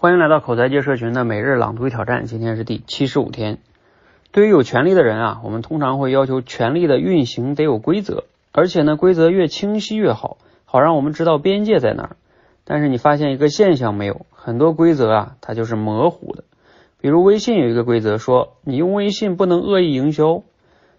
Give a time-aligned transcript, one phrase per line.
[0.00, 3.58] 欢迎来到口才界社群的每日朗读挑战，今天是第七十五天。
[4.30, 8.22] 对于有权利的人啊，我们通常会要求权力的运行得有规则，
[8.52, 12.16] 而且呢，规则越清晰越好，好让我们知道边界在哪儿。
[12.62, 14.24] 但是你发现一个现象没有？
[14.30, 16.44] 很多规则啊，它就是模糊的。
[17.00, 20.44] 比如微信有一个规则说，你用微信不能恶意营销，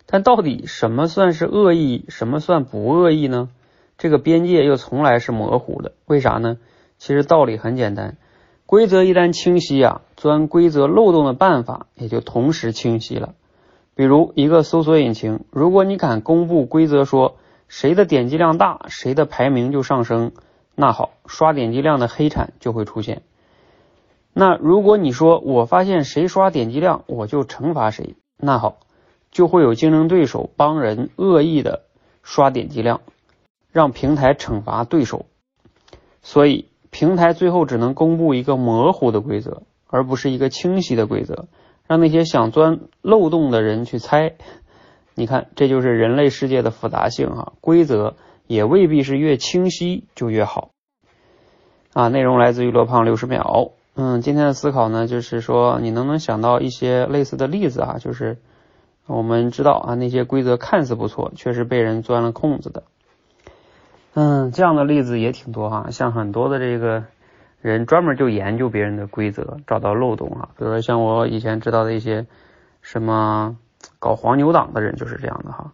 [0.07, 3.47] 但到底什么算是恶意，什么算不恶意呢？
[3.97, 5.93] 这个边界又从来是模糊的。
[6.05, 6.57] 为啥呢？
[6.97, 8.17] 其实道理很简单。
[8.69, 13.33] 规则一旦清晰啊，钻规则漏洞的办法也就同时清晰了。
[13.95, 17.37] 比如一个搜索引擎，如果你敢公布规则说
[17.67, 20.33] 谁的点击量大，谁的排名就上升，
[20.75, 23.23] 那好，刷点击量的黑产就会出现。
[24.33, 28.81] 那如果你说我发现谁刷点击量，我就惩罚谁，那好，
[29.31, 31.85] 就会有竞争对手帮人恶意的
[32.21, 33.01] 刷点击量，
[33.71, 35.25] 让平台惩罚对手。
[36.21, 36.68] 所以。
[36.91, 41.45] 平台最后只能公布一个模糊的规则，而不是一个清晰的规则，
[41.87, 44.35] 让那些想钻漏洞的人去猜。
[45.15, 48.15] 你看，这就是人类世界的复杂性哈，规则
[48.47, 50.69] 也未必是越清晰就越好。
[51.93, 53.71] 啊，内容来自于罗胖六十秒。
[53.95, 57.97] 嗯，今天的思考呢，就是说你能不能想到一些类似的例子啊？
[57.99, 58.37] 就是
[59.07, 62.83] 我们知道啊，那些规则看似不错，却是被人钻了空子的。
[64.13, 67.05] 嗯，这样的例子也挺多哈，像很多的这个
[67.61, 70.49] 人专门就研究别人的规则，找到漏洞啊。
[70.57, 72.25] 比如说像我以前知道的一些
[72.81, 73.57] 什么
[73.99, 75.71] 搞黄牛党的人就是这样的哈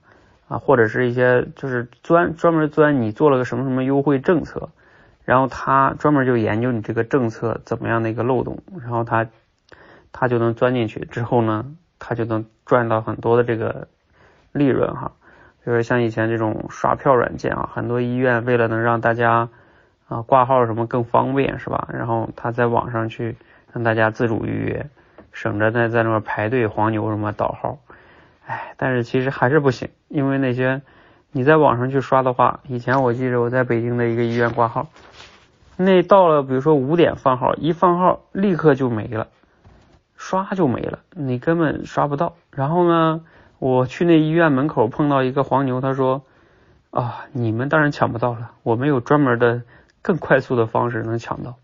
[0.47, 4.69] 啊，或者是一些就是钻专门钻你做了个什么什么优惠政策，
[5.23, 9.28] 然后他专门就研究你这个政策怎么样的一个漏洞，然后他
[10.11, 11.66] 他就能钻进去，之后呢，
[11.97, 13.88] 他就能赚到很多的这个
[14.52, 15.13] 利润哈。
[15.66, 19.49] 就是像以前这种刷票软件啊，很多医院为了能让大家
[20.07, 21.88] 啊挂号什么更方便是吧？
[21.91, 23.35] 然后他在网上去
[23.73, 24.85] 让大家自主预约，
[25.31, 27.80] 省着在在那块排队黄牛什么倒号。
[28.45, 30.83] 哎，但是其实还是不行，因为那些
[31.31, 34.89] 你在网上去刷的话，以前我记得我在北京的一个医院挂号，
[35.78, 39.29] 那到了比如说五点放号，一放号立刻就没了，
[40.16, 42.35] 刷就没了，你根本刷不到。
[42.51, 43.22] 然后呢？
[43.59, 46.23] 我去那医院门口碰到一个黄牛，他说
[46.91, 49.63] ：“啊，你们当然抢不到了，我们有专门的
[50.01, 51.55] 更快速的方式能抢到，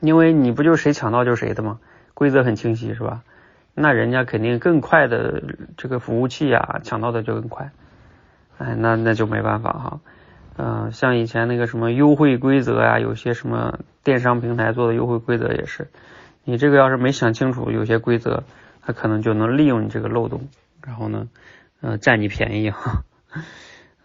[0.00, 1.80] 因为你不就谁抢到就是谁的吗？
[2.14, 3.22] 规则很清晰是吧？
[3.74, 5.42] 那人家肯定更快的
[5.76, 7.70] 这个服务器啊，抢到的就更快。
[8.58, 10.00] 哎，那那就没办法哈。
[10.56, 15.88] 嗯，像以前那个什么优惠规则呀，有些什么电商平台做的优惠规则也是，
[16.44, 18.44] 你这个要是没想清楚，有些规则
[18.82, 20.48] 他可能就能利用你这个漏洞。”
[20.82, 21.28] 然后呢，
[21.80, 23.04] 呃，占你便宜哈，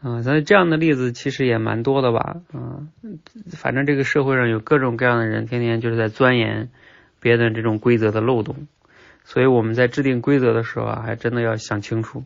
[0.03, 2.89] 嗯，所以这样的例子其实也蛮多的吧，嗯，
[3.51, 6.69] 反正这个社会上有各种各样的人，天天就是在钻研
[7.21, 8.67] 别的这种规则的漏洞，
[9.23, 12.23] 所以我们在制定规则的时候啊，还真的要想清楚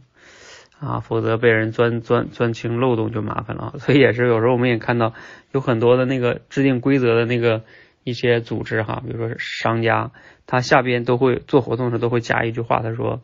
[0.79, 3.75] 啊，否则被人钻钻钻清漏洞就麻烦了。
[3.77, 5.13] 所以也是有时候我们也看到
[5.51, 7.63] 有很多的那个制定规则的那个
[8.03, 10.11] 一些组织哈，比如说商家，
[10.47, 13.21] 他下边都会做活动的时候都会加一句话，他说。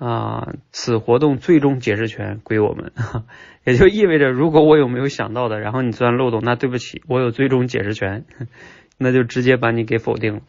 [0.00, 2.92] 啊，此活动最终解释权归我们，
[3.64, 8.24] 也就意味着，如果我有没有想到的，然后你钻漏洞，那对不起，我有最终解释权，
[8.96, 10.40] 那就直接把你给否定了。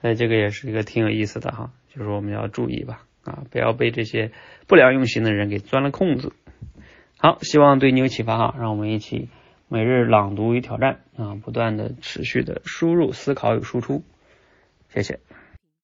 [0.00, 4.30] 哎，这个也是一个挺有意思的哈，就是我们要注意吧，啊，不要被这些
[4.66, 6.32] 不良用心的人给钻了空子。
[7.18, 9.28] 好，希望对你有启发哈，让我们一起
[9.68, 14.02] 每日朗读与挑战啊，不断的持续的输入、思考与输出，
[14.88, 15.20] 谢谢。